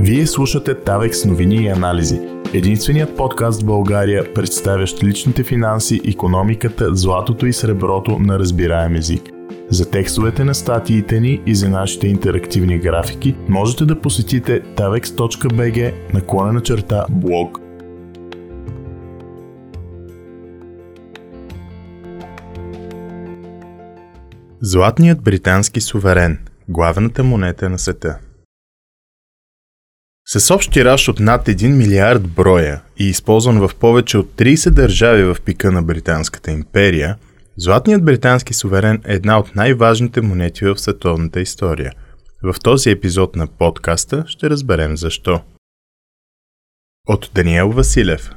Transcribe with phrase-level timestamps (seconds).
[0.00, 2.20] Вие слушате Тавекс новини и анализи.
[2.54, 9.22] Единственият подкаст в България, представящ личните финанси, економиката, златото и среброто на разбираем език.
[9.70, 16.60] За текстовете на статиите ни и за нашите интерактивни графики можете да посетите tavex.bg наклонена
[16.60, 17.58] черта блог.
[24.60, 26.38] Златният британски суверен–
[26.68, 28.18] главната монета на света–
[30.30, 35.22] с общ тираж от над 1 милиард броя и използван в повече от 30 държави
[35.24, 37.16] в пика на Британската империя,
[37.60, 41.92] Златният британски суверен е една от най-важните монети в световната история.
[42.42, 45.40] В този епизод на подкаста ще разберем защо.
[47.08, 48.30] От Даниел Василев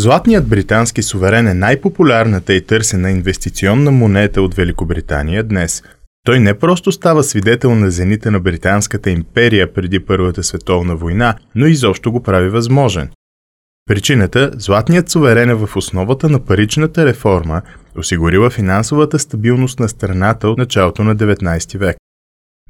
[0.00, 5.82] Златният британски суверен е най-популярната и търсена инвестиционна монета от Великобритания днес–
[6.24, 11.66] той не просто става свидетел на зените на Британската империя преди Първата световна война, но
[11.66, 13.10] изобщо го прави възможен.
[13.86, 17.62] Причината– златният суверен е в основата на паричната реформа,
[17.98, 21.96] осигурила финансовата стабилност на страната от началото на 19 век.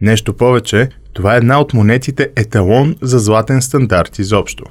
[0.00, 4.64] Нещо повече, това е една от монетите еталон за златен стандарт изобщо.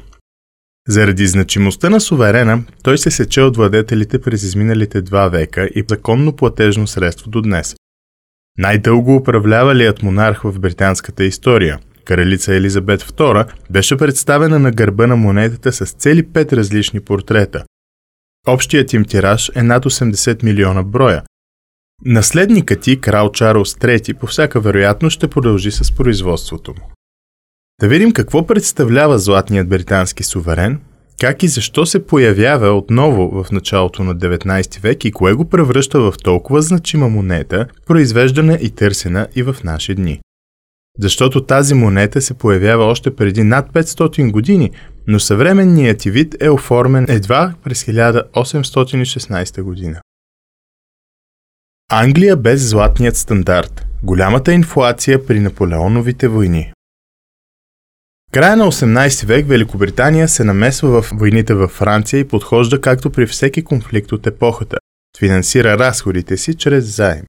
[0.87, 6.35] Заради значимостта на суверена, той се сече от владетелите през изминалите два века и законно
[6.35, 7.75] платежно средство до днес.
[8.57, 15.71] Най-дълго управлявалият монарх в британската история, кралица Елизабет II, беше представена на гърба на монетата
[15.71, 17.65] с цели пет различни портрета.
[18.47, 21.23] Общият им тираж е над 80 милиона броя.
[22.05, 26.91] Наследникът ти, крал Чарлз III, по всяка вероятност ще продължи с производството му.
[27.81, 30.79] Да видим какво представлява златният британски суверен
[31.19, 35.99] как и защо се появява отново в началото на 19 век и кое го превръща
[35.99, 40.19] в толкова значима монета, произвеждана и търсена и в наши дни.
[40.99, 44.71] Защото тази монета се появява още преди над 500 години,
[45.07, 50.01] но съвременният вид е оформен едва през 1816 година.
[51.91, 53.85] Англия без златният стандарт.
[54.03, 56.73] Голямата инфлация при Наполеоновите войни
[58.33, 63.25] края на 18 век Великобритания се намесва в войните във Франция и подхожда както при
[63.25, 64.77] всеки конфликт от епохата.
[65.19, 67.23] Финансира разходите си чрез заем.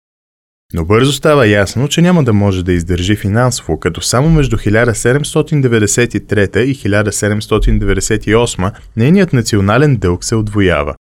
[0.74, 6.58] Но бързо става ясно, че няма да може да издържи финансово, като само между 1793
[6.58, 10.94] и 1798 нейният национален дълг се отвоява.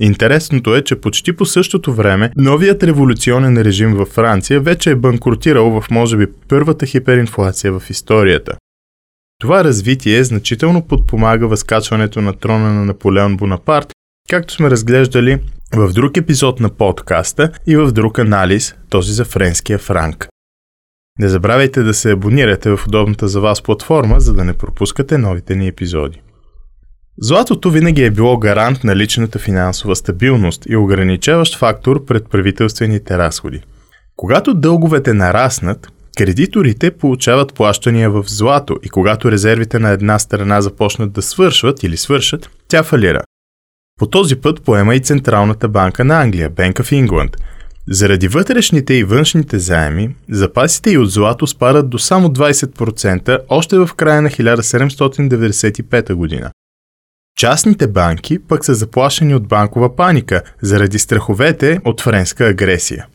[0.00, 5.80] Интересното е, че почти по същото време новият революционен режим във Франция вече е банкротирал
[5.80, 8.56] в може би първата хиперинфлация в историята.
[9.44, 13.92] Това развитие значително подпомага възкачването на трона на Наполеон Бонапарт,
[14.30, 15.40] както сме разглеждали
[15.74, 20.28] в друг епизод на подкаста и в друг анализ, този за френския франк.
[21.18, 25.56] Не забравяйте да се абонирате в удобната за вас платформа, за да не пропускате новите
[25.56, 26.22] ни епизоди.
[27.18, 33.62] Златото винаги е било гарант на личната финансова стабилност и ограничаващ фактор пред правителствените разходи.
[34.16, 41.12] Когато дълговете нараснат, Кредиторите получават плащания в злато и когато резервите на една страна започнат
[41.12, 43.22] да свършват или свършат, тя фалира.
[43.98, 47.36] По този път поема и Централната банка на Англия, Bank of England.
[47.88, 53.90] Заради вътрешните и външните заеми, запасите и от злато спадат до само 20% още в
[53.96, 56.50] края на 1795 година.
[57.38, 63.06] Частните банки пък са заплашени от банкова паника заради страховете от френска агресия.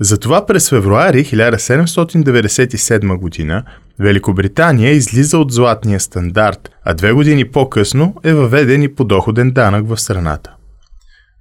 [0.00, 3.64] Затова през февруари 1797 година
[3.98, 10.00] Великобритания излиза от златния стандарт, а две години по-късно е въведен и подоходен данък в
[10.00, 10.50] страната.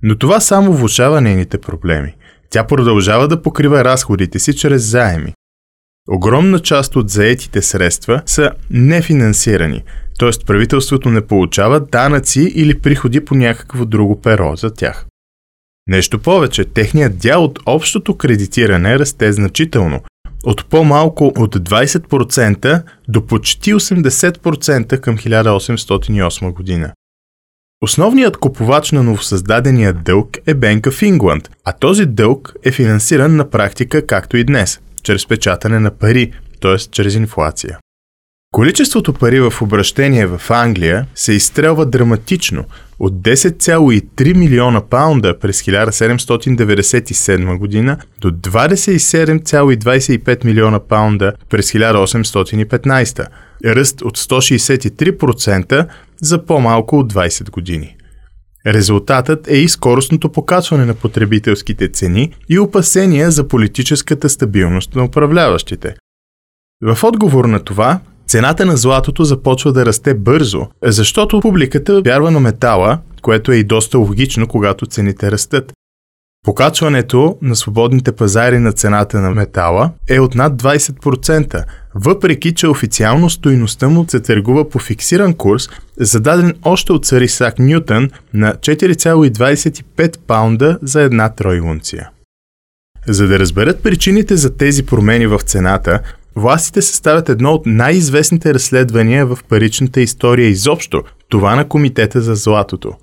[0.03, 2.16] Но това само влушава нейните проблеми.
[2.50, 5.34] Тя продължава да покрива разходите си чрез заеми.
[6.12, 9.84] Огромна част от заетите средства са нефинансирани,
[10.20, 10.46] т.е.
[10.46, 15.06] правителството не получава данъци или приходи по някакво друго перо за тях.
[15.88, 20.01] Нещо повече, техният дял от общото кредитиране расте значително.
[20.44, 26.93] От по-малко от 20% до почти 80% към 1808 година.
[27.81, 33.49] Основният купувач на новосъздадения дълг е Bank of England, а този дълг е финансиран на
[33.49, 36.78] практика както и днес, чрез печатане на пари, т.е.
[36.78, 37.79] чрез инфлация.
[38.51, 42.66] Количеството пари в обращение в Англия се изстрелва драматично
[42.99, 53.28] от 10,3 милиона паунда през 1797 година до 27,25 милиона паунда през 1815,
[53.66, 55.87] ръст от 163%
[56.22, 57.96] за по-малко от 20 години.
[58.67, 65.96] Резултатът е и скоростното покачване на потребителските цени и опасения за политическата стабилност на управляващите,
[66.84, 67.99] В отговор на това,
[68.29, 73.64] цената на златото започва да расте бързо, защото публиката вярва на метала, което е и
[73.64, 75.73] доста логично, когато цените растат.
[76.46, 81.64] Покачването на свободните пазари на цената на метала е от над 20%,
[81.96, 87.59] въпреки че официално стоиността му се търгува по фиксиран курс, зададен още от цар Исак
[87.59, 92.09] Нютън на 4,25 паунда за една тройлунция.
[93.08, 95.99] За да разберат причините за тези промени в цената,
[96.40, 102.94] властите съставят едно от най-известните разследвания в паричната история изобщо, това на Комитета за златото.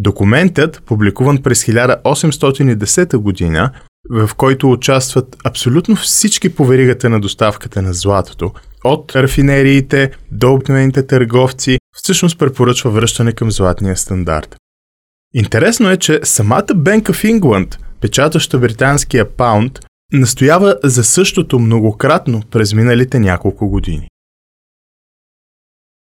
[0.00, 3.70] Документът, публикуван през 1810 година,
[4.10, 8.52] в който участват абсолютно всички по веригата на доставката на златото,
[8.84, 14.56] от рафинериите до обикновените търговци, всъщност препоръчва връщане към златния стандарт.
[15.34, 19.80] Интересно е, че самата Bank of England, печатаща британския паунд,
[20.12, 24.08] настоява за същото многократно през миналите няколко години.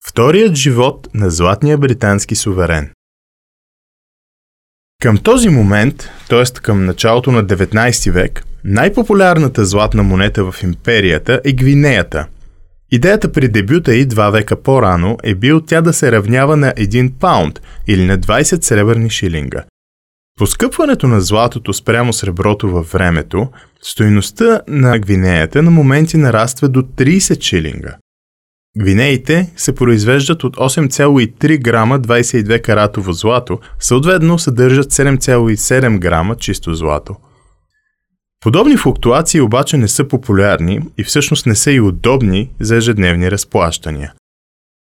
[0.08, 2.92] Вторият живот на златния британски суверен
[5.06, 6.44] към този момент, т.е.
[6.44, 12.28] към началото на 19 век, най-популярната златна монета в империята е гвинеята.
[12.92, 17.14] Идеята при дебюта и два века по-рано е бил тя да се равнява на 1
[17.14, 19.64] паунд или на 20 сребърни шилинга.
[20.40, 23.48] Поскъпването на златото спрямо среброто във времето,
[23.82, 27.98] стоиността на гвинеята на моменти нараства до 30 шилинга.
[28.78, 37.16] Гвинеите се произвеждат от 8,3 грама 22 каратово злато, съответно съдържат 7,7 грама чисто злато.
[38.44, 44.14] Подобни флуктуации обаче не са популярни и всъщност не са и удобни за ежедневни разплащания–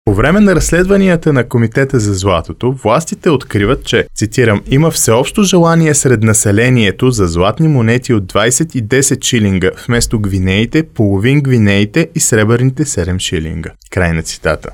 [0.10, 5.94] по време на разследванията на Комитета за златото, властите откриват, че, цитирам, има всеобщо желание
[5.94, 12.20] сред населението за златни монети от 20 и 10 шилинга, вместо гвинеите, половин гвинеите и
[12.20, 13.72] сребърните 7 шилинга.
[13.90, 14.70] Край на цитата.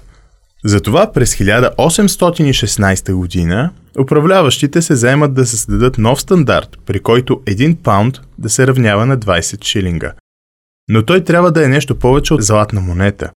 [0.66, 8.16] Затова през 1816 година управляващите се заемат да създадат нов стандарт, при който 1 паунд
[8.38, 10.14] да се равнява на 20 шилинга.
[10.90, 13.32] Но той трябва да е нещо повече от златна монета.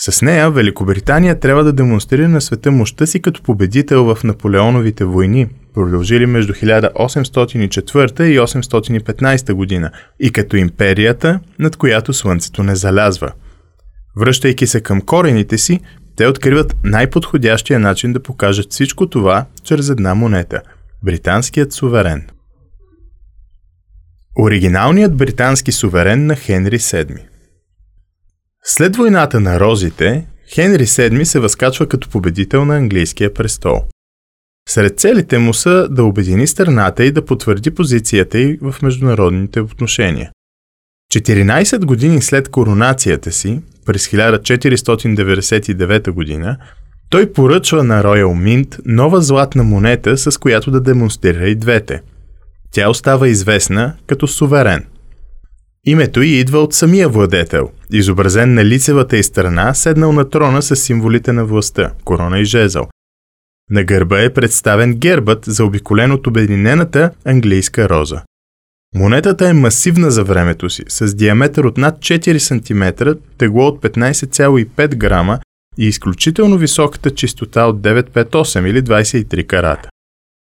[0.00, 5.48] С нея Великобритания трябва да демонстрира на света мощта си като победител в Наполеоновите войни,
[5.74, 13.32] продължили между 1804 и 815 година, и като империята, над която слънцето не залязва.
[14.16, 15.80] Връщайки се към корените си,
[16.16, 20.60] те откриват най-подходящия начин да покажат всичко това чрез една монета–
[21.04, 22.26] британският суверен.
[24.38, 27.18] Оригиналният британски суверен на Хенри VII–
[28.64, 33.82] след войната на розите, Хенри VII се възкачва като победител на английския престол.
[34.68, 40.30] Сред целите му са да обедини страната и да потвърди позицията й в международните отношения.
[41.14, 46.56] 14 години след коронацията си, през 1499 година,
[47.10, 52.02] той поръчва на Royal Mint нова златна монета, с която да демонстрира и двете.
[52.70, 54.84] Тя остава известна като суверен–
[55.86, 60.76] Името й идва от самия владетел, изобразен на лицевата й страна, седнал на трона с
[60.76, 62.88] символите на властта– корона и жезъл.
[63.70, 68.22] На гърба е представен гербът за обиколен от обединената английска роза.
[68.94, 74.94] Монетата е масивна за времето си, с диаметър от над 4 см, тегло от 15,5
[74.96, 75.38] грама
[75.78, 79.88] и изключително високата чистота от 958 или 23 карата.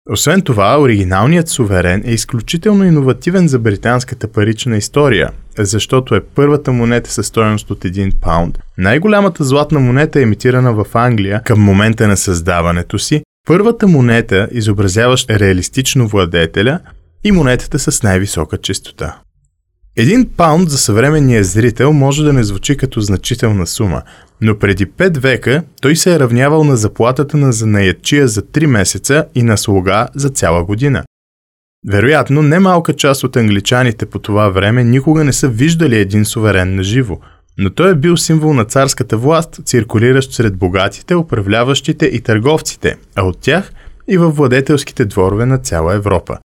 [0.09, 7.11] Освен това, оригиналният суверен е изключително иновативен за британската парична история, защото е първата монета
[7.11, 12.99] със стоеност от 1 паунд, най-голямата златна монета емитирана в Англия към момента на създаването
[12.99, 16.79] си, първата монета, изобразяваща реалистично владетеля
[17.23, 19.21] и монетата с най-висока чистота.
[19.97, 24.01] Един паунд за съвременния зрител може да не звучи като значителна сума,
[24.41, 29.25] но преди 5 века той се е равнявал на заплатата на занаятчия за 3 месеца
[29.35, 31.03] и на слуга за цяла година.
[31.87, 36.83] Вероятно, немалка част от англичаните по това време никога не са виждали един суверен на
[36.83, 37.17] живо,
[37.57, 43.23] но той е бил символ на царската власт, циркулиращ сред богатите, управляващите и търговците, а
[43.23, 43.71] от тях
[44.07, 46.37] и във владетелските дворове на цяла Европа.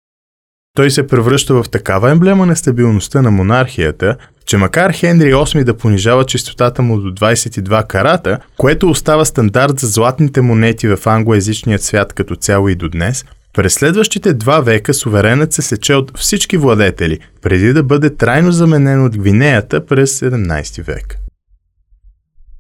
[0.75, 5.77] Той се превръща в такава емблема на стабилността на монархията, че макар Хенри VIII да
[5.77, 12.13] понижава чистотата му до 22 карата, което остава стандарт за златните монети в англоязичният свят
[12.13, 17.19] като цяло и до днес, през следващите два века суверенът се сече от всички владетели,
[17.43, 21.19] преди да бъде трайно заменен от Гвинеята през 17 век.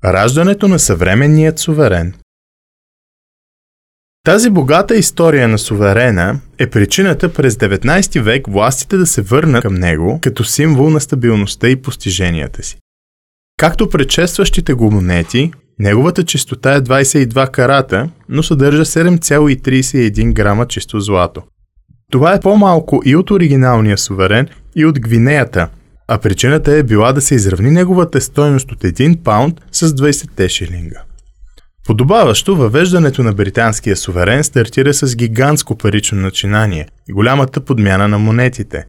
[0.04, 2.14] Раждането на съвременният суверен
[4.30, 9.74] тази богата история на суверена е причината през 19 век властите да се върнат към
[9.74, 12.76] него като символ на стабилността и постиженията си.
[13.56, 21.42] Както предшестващите го монети, неговата чистота е 22 карата, но съдържа 7,31 грама чисто злато.
[22.12, 25.68] Това е по-малко и от оригиналния суверен, и от Гвинеята,
[26.08, 31.02] а причината е била да се изравни неговата стойност от 1 паунд с 20 шилинга.
[31.90, 38.84] Подобаващо, въвеждането на британския суверен стартира с гигантско парично начинание и голямата подмяна на монетите.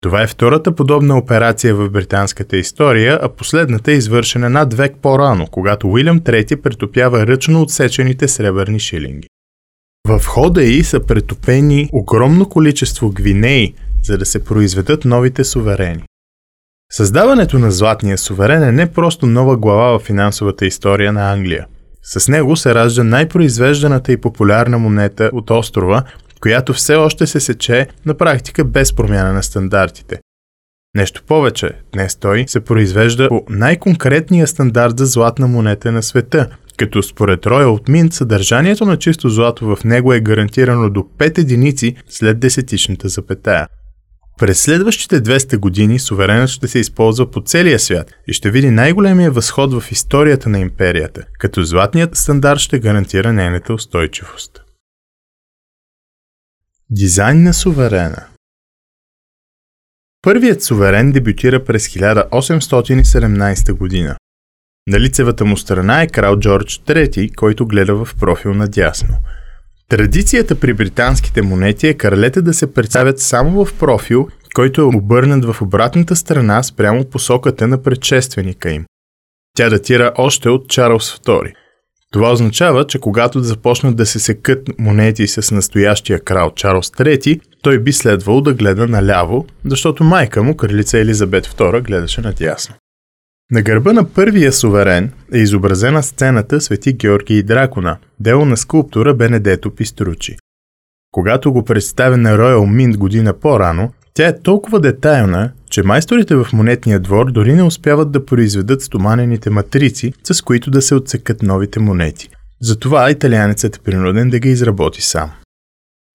[0.00, 5.46] Това е втората подобна операция в британската история, а последната е извършена над век по-рано,
[5.50, 9.28] когато Уилям III претопява ръчно отсечените сребърни шилинги.
[10.08, 16.02] В хода й са претопени огромно количество гвинеи, за да се произведат новите суверени.
[16.92, 21.66] Създаването на златния суверен е не просто нова глава в финансовата история на Англия.
[22.04, 26.02] С него се ражда най-произвежданата и популярна монета от острова,
[26.40, 30.20] която все още се сече на практика без промяна на стандартите.
[30.96, 37.02] Нещо повече, днес той се произвежда по най-конкретния стандарт за златна монета на света, като
[37.02, 42.40] според Royal Mint съдържанието на чисто злато в него е гарантирано до 5 единици след
[42.40, 43.66] десетичната запетая.
[44.38, 49.30] През следващите 200 години суверенът ще се използва по целия свят и ще види най-големия
[49.30, 54.60] възход в историята на империята, като златният стандарт ще гарантира нейната устойчивост.
[56.90, 58.26] Дизайн на суверена
[60.22, 64.16] Първият суверен дебютира през 1817 година.
[64.86, 69.16] На лицевата му страна е крал Джордж III, който гледа в профил надясно.
[69.88, 75.44] Традицията при британските монети е кралете да се представят само в профил, който е обърнат
[75.44, 78.84] в обратната страна спрямо посоката на предшественика им.
[79.56, 81.52] Тя датира още от Чарлз II–
[82.14, 87.78] това означава, че когато започнат да се секат монети с настоящия крал Чарлз III, той
[87.78, 92.74] би следвал да гледа наляво, защото майка му, кралица Елизабет II, гледаше надясно.
[93.54, 99.14] На гърба на първия суверен е изобразена сцената Свети Георги и Дракона, дело на скулптура
[99.14, 100.36] Бенедето Пистручи.
[101.12, 106.46] Когато го представя на Royal Mint година по-рано, тя е толкова детайлна, че майсторите в
[106.52, 111.80] монетния двор дори не успяват да произведат стоманените матрици, с които да се отсекат новите
[111.80, 112.28] монети.
[112.62, 115.30] Затова италианецът е принуден да ги изработи сам.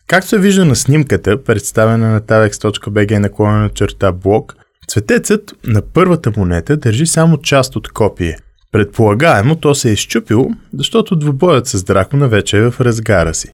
[0.08, 4.56] Както се вижда на снимката, представена на tavex.bg наклонена черта блок,
[4.90, 8.38] цветецът на първата монета държи само част от копие.
[8.72, 13.50] Предполагаемо то се е изчупило, защото двубоят с дракона вече е в разгара си.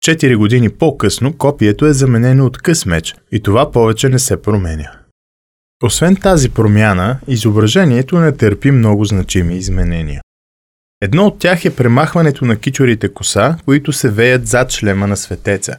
[0.00, 4.90] Четири години по-късно копието е заменено от къс меч и това повече не се променя.
[5.82, 10.20] Освен тази промяна, изображението не търпи много значими изменения.
[11.00, 15.76] Едно от тях е премахването на кичорите коса, които се веят зад шлема на светеца.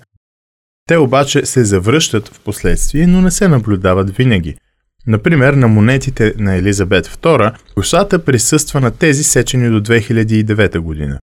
[0.88, 4.56] Те обаче се завръщат в последствие, но не се наблюдават винаги.
[5.08, 11.20] Например, на монетите на Елизабет II косата присъства на тези сечени до 2009 година.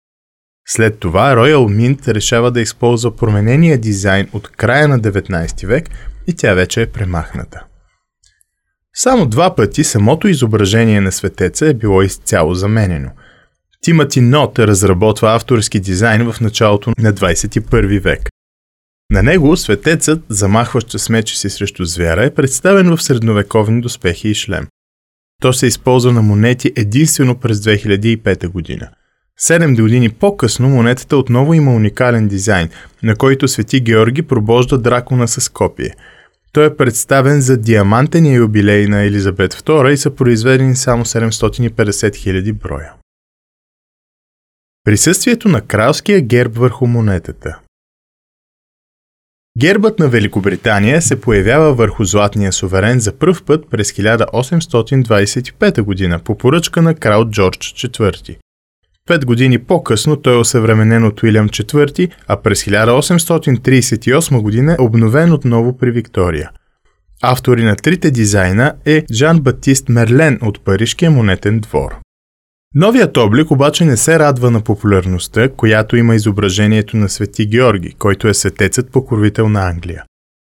[0.66, 5.88] След това Royal Mint решава да използва променения дизайн от края на 19 век
[6.26, 7.64] и тя вече е премахната.
[8.94, 13.10] Само два пъти самото изображение на светеца е било изцяло заменено.
[13.82, 18.28] Тимати Нот разработва авторски дизайн в началото на 21 век.
[19.12, 24.34] На него светецът, замахващ с меча си срещу звяра, е представен в средновековни доспехи и
[24.34, 24.66] шлем.
[25.42, 28.88] То се използва на монети единствено през 2005 година.
[29.38, 32.68] Седем години по-късно монетата отново има уникален дизайн,
[33.02, 35.94] на който Свети Георги пробожда дракона с копие.
[36.52, 42.52] Той е представен за диамантения юбилей на Елизабет II и са произведени само 750 000
[42.52, 42.92] броя.
[44.84, 47.58] Присъствието на кралския герб върху монетата
[49.60, 56.38] Гербът на Великобритания се появява върху златния суверен за пръв път през 1825 година по
[56.38, 58.36] поръчка на крал Джордж IV.
[59.06, 65.32] Пет години по-късно той е осъвременен от Уилям IV, а през 1838 година е обновен
[65.32, 66.50] отново при Виктория.
[67.22, 71.94] Автори на трите дизайна е Жан Батист Мерлен от Парижкия монетен двор.
[72.74, 78.28] Новият облик обаче не се радва на популярността, която има изображението на Свети Георги, който
[78.28, 80.04] е светецът покровител на Англия.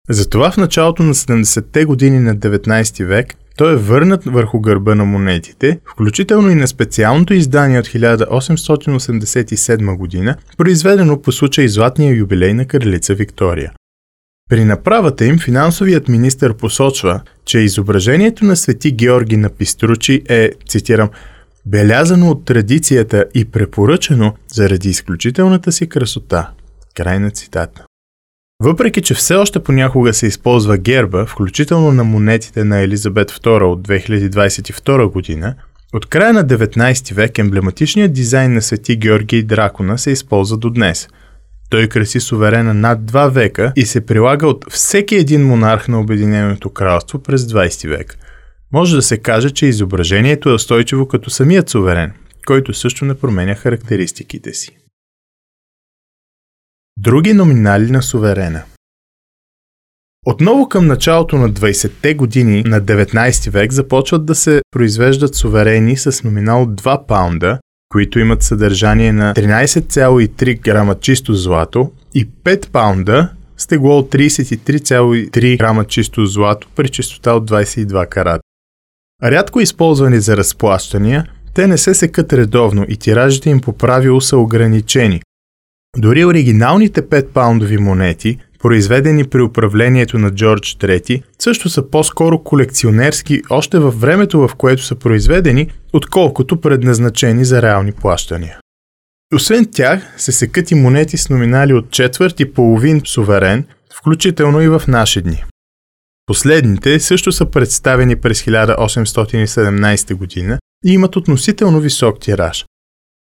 [0.10, 5.06] Затова в началото на 70-те години на 19 век той е върнат върху гърба на
[5.06, 12.66] монетите, включително и на специалното издание от 1887 година, произведено по случай златния юбилей на
[12.66, 13.72] кралица Виктория.
[14.50, 21.10] При направата им финансовият министр посочва, че изображението на свети Георги на Пистручи е, цитирам,
[21.72, 26.50] белязано от традицията и препоръчено заради изключителната си красота.
[26.96, 27.86] Край на цитата.
[28.64, 33.88] Въпреки, че все още понякога се използва герба, включително на монетите на Елизабет II от
[33.88, 35.56] 2022 година,
[35.94, 41.08] От края на 19 век емблематичният дизайн на Свети Георгий Дракона се използва до днес.
[41.70, 46.70] Той краси суверена над два века и се прилага от всеки един монарх на Обединеното
[46.70, 48.18] кралство през 20 век.
[48.74, 52.14] Може да се каже, че изображението е устойчиво като самият суверен,
[52.48, 54.78] който също не променя характеристиките си.
[56.98, 58.64] Други номинали на суверена
[60.26, 66.24] Отново към началото на 20-те години на 19 век започват да се произвеждат суверени с
[66.24, 67.60] номинал 2 паунда,
[67.90, 75.58] които имат съдържание на 13,3 грама чисто злато и 5 паунда с тегло от 33,3
[75.58, 78.49] грама чисто злато при чистота от 22 карата.
[79.24, 84.38] Рядко използвани за разплащания, те не се секат редовно и тиражите им по правило са
[84.38, 85.22] ограничени.
[85.98, 93.42] Дори оригиналните 5 паундови монети, произведени при управлението на Джордж III, също са по-скоро колекционерски
[93.50, 98.60] още във времето, в което са произведени, отколкото предназначени за реални плащания.
[99.36, 104.68] Освен тях се секат и монети с номинали от четвърт и половин суверен, включително и
[104.68, 105.44] в наши дни.
[106.30, 112.66] Последните също са представени през 1817 година и имат относително висок тираж.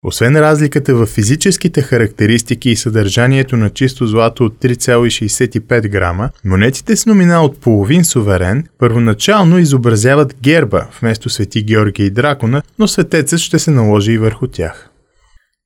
[0.06, 7.06] Освен разликата в физическите характеристики и съдържанието на чисто злато от 3,65 грама, монетите с
[7.06, 13.60] номинал от половин суверен първоначално изобразяват герба вместо Свети Георгия и Дракона, но светецът ще
[13.60, 14.90] се наложи и върху тях.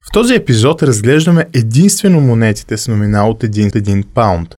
[0.10, 4.57] В този епизод разглеждаме единствено монетите с номинал от 1, 1 паунд.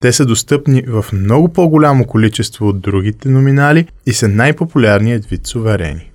[0.00, 6.12] Те са достъпни в много по-голямо количество от другите номинали и са най-популярният вид суверени.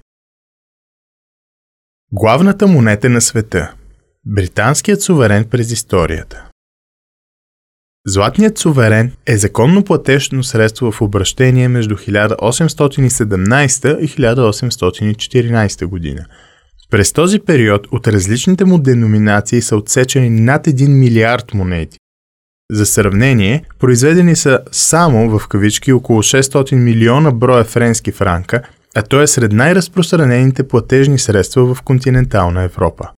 [2.12, 3.74] Главната монета на света
[4.26, 6.50] Британският суверен през историята
[8.06, 16.26] Златният суверен е законно платежно средство в обращение между 1817 и 1814 година.
[16.92, 21.98] През този период от различните му деноминации са отсечени над 1 милиард монети.
[22.74, 28.62] За сравнение, произведени са само в кавички около 600 милиона броя френски франка
[28.96, 33.10] а той е сред най-разпространените платежни средства в континентална Европа.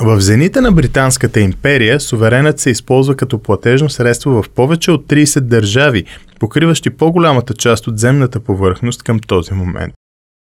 [0.00, 5.40] В зените на Британската империя суверенът се използва като платежно средство в повече от 30
[5.40, 6.04] държави,
[6.40, 9.94] покриващи по-голямата част от земната повърхност към този момент.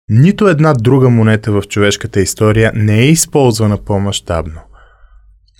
[0.09, 4.61] Нито една друга монета в човешката история не е използвана по-масштабно.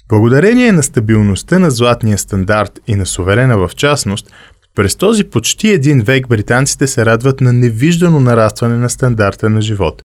[0.10, 4.32] Благодарение на стабилността на златния стандарт и на суверена в частност,
[4.76, 10.02] през този почти един век британците се радват на невиждано нарастване на стандарта на живот.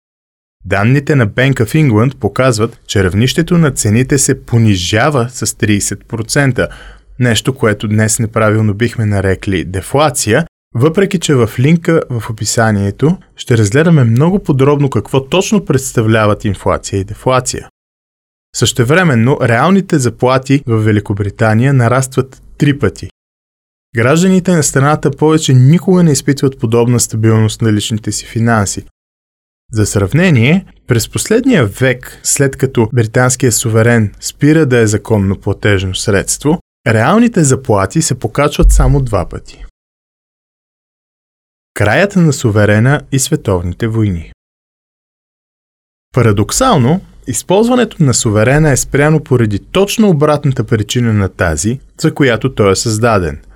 [0.64, 6.68] Данните на Bank of England показват, че равнището на цените се понижава с 30%,
[7.18, 14.04] нещо, което днес неправилно бихме нарекли дефлация, въпреки че в линка в описанието ще разгледаме
[14.04, 17.68] много подробно какво точно представляват инфлация и дефлация.
[18.54, 23.08] Същевременно, реалните заплати в Великобритания нарастват три пъти
[23.96, 28.86] Гражданите на страната повече никога не изпитват подобна стабилност на личните си финанси.
[29.72, 36.60] За сравнение, през последния век, след като британският суверен спира да е законно платежно средство,
[36.86, 39.64] реалните заплати се покачват само два пъти.
[41.74, 44.32] Краят на суверена и световните войни
[46.12, 52.72] Парадоксално, използването на суверена е спряно поради точно обратната причина на тази, за която той
[52.72, 53.38] е създаден–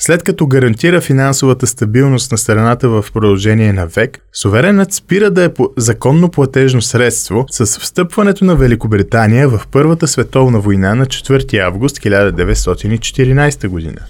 [0.00, 5.54] след като гарантира финансовата стабилност на страната в продължение на век, суверенът спира да е
[5.54, 11.98] по законно платежно средство с встъпването на Великобритания в Първата световна война на 4 август
[11.98, 14.00] 1914 година.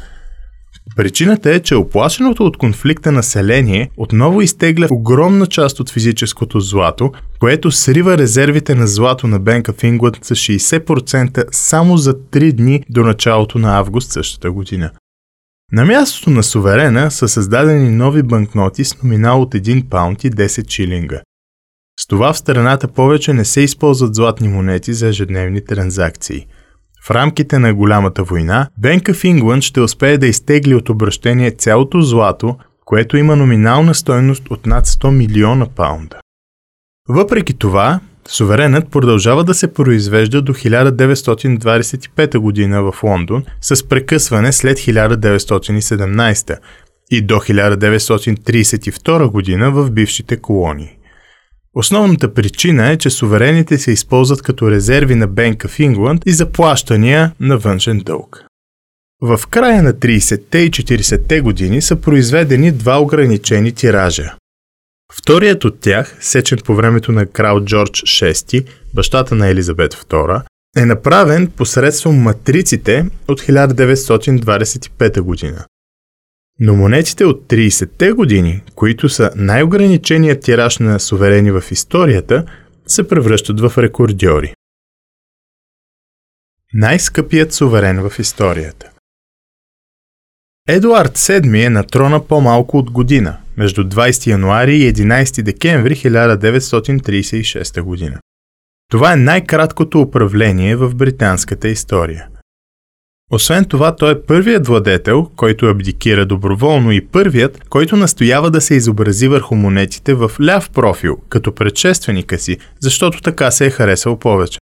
[0.96, 7.70] Причината е, че оплашеното от конфликта население отново изтегля огромна част от физическото злато, което
[7.70, 13.05] срива резервите на злато на Bank of England с 60% само за 3 дни до
[13.05, 14.90] началото на август същата година.
[15.72, 20.66] На мястото на суверена са създадени нови банкноти с номинал от 1 паунт и 10
[20.66, 21.20] чилинга.
[22.00, 26.46] С това в страната повече не се използват златни монети за ежедневни транзакции.
[27.03, 32.01] В рамките на голямата война, Bank of England ще успее да изтегли от обращение цялото
[32.01, 36.17] злато, което има номинална стойност от над 100 милиона паунда.
[37.09, 44.79] Въпреки това, Суверенът продължава да се произвежда до 1925 година в Лондон с прекъсване след
[44.79, 46.59] 1917
[47.11, 51.00] и до 1932 година в бившите колонии.
[51.75, 57.33] Основната причина е, че суверените се използват като резерви на Bank of England и заплащания
[57.41, 58.45] на външен дълг.
[59.23, 64.35] В края на 30-те и 40-те години са произведени два ограничени тиража
[65.13, 70.43] Вторият от тях, сечен по времето на крал Джордж VI, бащата на Елизабет II,
[70.77, 75.65] е направен посредством матриците от 1925 година.
[76.61, 82.44] Но монетите от 30-те години, които са най-ограниченият тираж на суверени в историята,
[82.87, 84.55] се превръщат в рекордьори.
[86.75, 88.90] Най-скъпият суверен в историята
[90.68, 97.81] Едуард VII е на трона по-малко от година, между 20 януари и 11 декември 1936
[97.81, 98.18] година.
[98.90, 102.30] Това е най-краткото управление в британската история.
[103.33, 108.75] Освен това, той е първият владетел, който абдикира доброволно и първият, който настоява да се
[108.75, 114.59] изобрази върху монетите в ляв профил, като предшественика си, защото така се е харесал повече.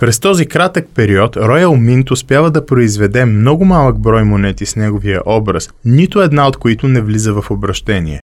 [0.00, 5.22] През този кратък период Royal Mint успява да произведе много малък брой монети с неговия
[5.26, 8.20] образ, нито една от които не влиза в обращение.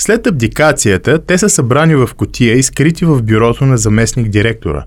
[0.00, 4.84] След абдикацията, те са събрани в котия и скрити в бюрото на заместник директора.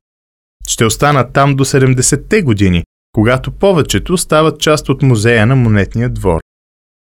[0.68, 6.40] Ще останат там до 70-те години, когато повечето стават част от музея на монетния двор.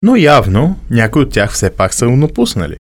[0.01, 2.75] Но явно някои от тях все пак са напуснали.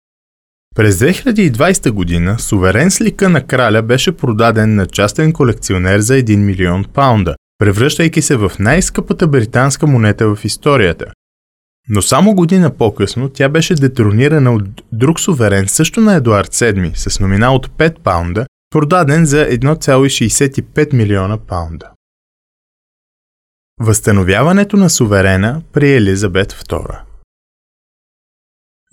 [0.75, 6.37] През 2020 година суверен с лика на краля беше продаден на частен колекционер за 1
[6.37, 11.05] милион паунда, превръщайки се в най-скъпата британска монета в историята.
[11.89, 17.21] Но само година по-късно тя беше детронирана от друг суверен също на Едуард VII с
[17.21, 21.94] номинал от 5 паунда, продаден за 1,65 милиона паунда.
[23.81, 27.01] Възстановяването на суверена при Елизабет II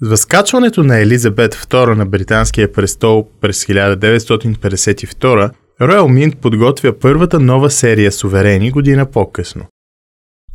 [0.02, 7.70] с възкачването на Елизабет II на британския престол през 1952, Royal Mint подготвя първата нова
[7.70, 9.66] серия суверени година по-късно.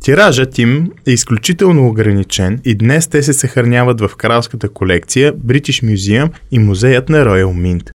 [0.03, 6.29] Тиражът им е изключително ограничен и днес те се съхраняват в кралската колекция, British Museum
[6.51, 7.89] и музеят на Royal Mint.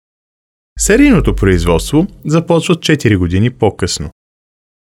[0.80, 4.10] Серийното производство започва 4 години по-късно.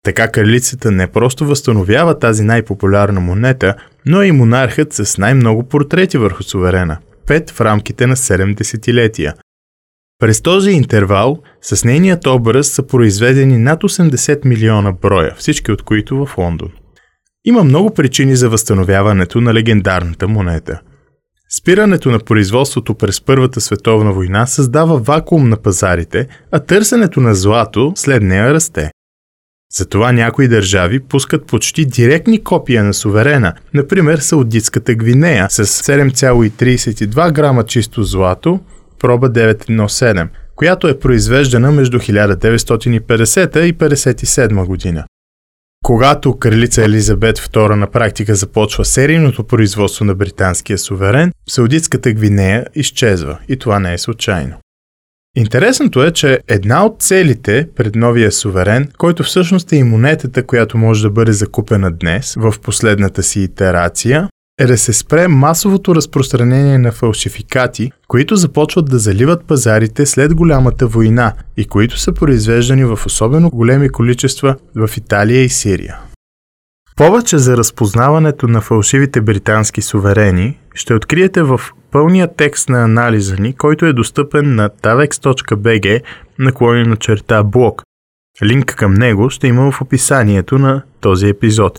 [0.04, 6.44] Така кралицата не просто възстановява тази най-популярна монета, но и монархът с най-много портрети върху
[6.44, 9.34] суверена– пет в рамките на 7 десетилетия.
[10.20, 16.26] През този интервал с нейният образ са произведени над 80 милиона броя, всички от които
[16.26, 16.70] в Лондон.
[17.46, 20.82] Има много причини за възстановяването на легендарната монета.
[21.60, 27.94] Спирането на производството през Първата световна война създава вакуум на пазарите, а търсенето на злато
[27.96, 28.92] след нея расте.
[29.76, 37.64] Затова някои държави пускат почти директни копия на суверена, например Саудитската Гвинея с 7,32 грама
[37.64, 38.60] чисто злато,
[39.00, 45.06] проба 917, която е произвеждана между 1950 и 1957 година.
[45.84, 53.40] Когато кралица Елизабет II на практика започва серийното производство на британския суверен, Саудитската Гвинея изчезва
[53.48, 54.56] и това не е случайно.
[55.38, 60.78] Интересното е, че една от целите пред новия суверен, който всъщност е и монетата, която
[60.78, 66.78] може да бъде закупена днес в последната си итерация, е да се спре масовото разпространение
[66.78, 73.00] на фалшификати, които започват да заливат пазарите след голямата война и които са произвеждани в
[73.06, 75.98] особено големи количества в Италия и Сирия.
[76.96, 81.62] Повече за разпознаването на фалшивите британски суверени ще откриете в
[81.94, 86.02] пълния текст на анализа ни, който е достъпен на tavex.bg
[86.40, 87.84] наклонена черта блог.
[88.44, 91.78] Линк към него ще има в описанието на този епизод.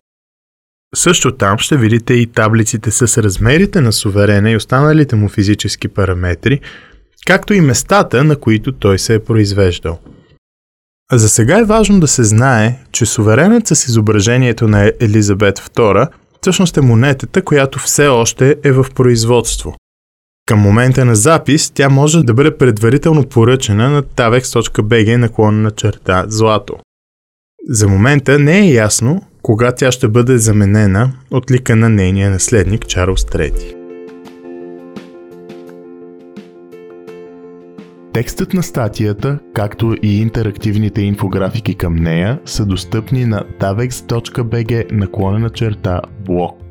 [0.94, 6.60] Също там ще видите и таблиците с размерите на суверена и останалите му физически параметри,
[7.26, 9.98] както и местата, на които той се е произвеждал.
[11.12, 16.08] За сега е важно да се знае, че суверенът с изображението на Елизабет II
[16.40, 19.74] всъщност е монетата, която все още е в производство.
[20.46, 26.24] Към момента на запис тя може да бъде предварително поръчена на tavex.bg наклон на черта
[26.28, 26.76] злато.
[27.68, 32.86] За момента не е ясно кога тя ще бъде заменена от лика на нейния наследник
[32.86, 33.74] Чарлз III.
[38.12, 46.00] Текстът на статията, както и интерактивните инфографики към нея са достъпни на tavex.bg наклонена черта
[46.26, 46.63] блог.